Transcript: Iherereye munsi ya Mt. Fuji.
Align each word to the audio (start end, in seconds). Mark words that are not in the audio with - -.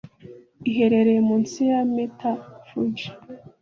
Iherereye 0.69 1.21
munsi 1.29 1.57
ya 1.69 1.79
Mt. 1.93 2.19
Fuji. 2.67 3.07